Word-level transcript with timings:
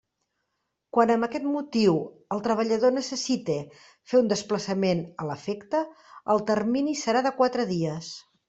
Quan 0.97 1.11
amb 1.15 1.25
aquest 1.27 1.43
motiu 1.49 1.97
el 2.37 2.41
treballador 2.47 2.95
necessite 2.95 3.59
fer 4.13 4.23
un 4.23 4.33
desplaçament 4.33 5.05
a 5.25 5.29
l'efecte, 5.31 5.83
el 6.37 6.45
termini 6.53 7.01
serà 7.05 7.27
de 7.29 7.37
quatre 7.43 7.69
dies. 7.77 8.15